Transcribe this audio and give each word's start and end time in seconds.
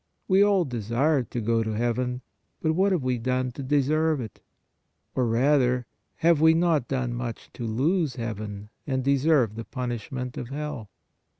We 0.27 0.41
all 0.43 0.65
desire 0.65 1.21
to 1.21 1.41
go 1.41 1.61
to 1.61 1.73
heaven, 1.73 2.21
but 2.59 2.73
what 2.73 2.91
have 2.91 3.03
we 3.03 3.19
done 3.19 3.51
to 3.51 3.61
deserve 3.61 4.19
it? 4.19 4.41
Or 5.13 5.27
rather, 5.27 5.85
have 6.15 6.41
we 6.41 6.55
not 6.55 6.87
done 6.87 7.13
much 7.13 7.51
to 7.53 7.67
lose 7.67 8.15
heaven 8.15 8.71
and 8.87 9.03
deserve 9.03 9.53
the 9.53 9.63
punishment 9.63 10.37
of 10.39 10.49
hell? 10.49 10.89